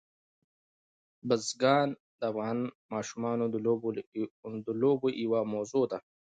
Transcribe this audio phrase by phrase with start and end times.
[1.27, 1.89] بزګان
[2.19, 2.57] د افغان
[2.93, 3.45] ماشومانو
[4.67, 5.99] د لوبو یوه موضوع ده.